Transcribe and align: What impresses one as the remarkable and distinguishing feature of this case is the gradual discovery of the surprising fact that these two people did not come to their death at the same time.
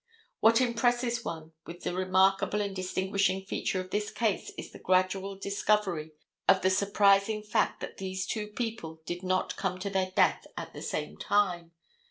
What 0.39 0.61
impresses 0.61 1.23
one 1.23 1.51
as 1.67 1.83
the 1.83 1.93
remarkable 1.93 2.59
and 2.59 2.75
distinguishing 2.75 3.45
feature 3.45 3.79
of 3.79 3.91
this 3.91 4.09
case 4.09 4.49
is 4.57 4.71
the 4.71 4.79
gradual 4.79 5.35
discovery 5.35 6.13
of 6.47 6.63
the 6.63 6.71
surprising 6.71 7.43
fact 7.43 7.81
that 7.81 7.97
these 7.99 8.25
two 8.25 8.47
people 8.47 9.03
did 9.05 9.21
not 9.21 9.57
come 9.57 9.77
to 9.77 9.91
their 9.91 10.09
death 10.15 10.47
at 10.57 10.73
the 10.73 10.81
same 10.81 11.17
time. 11.17 11.73